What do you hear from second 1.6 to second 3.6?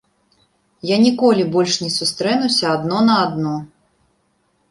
не сустрэнуся адно на адно.